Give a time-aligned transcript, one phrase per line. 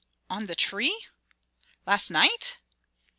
[0.31, 1.05] "On the tree?
[1.85, 2.57] Last night?"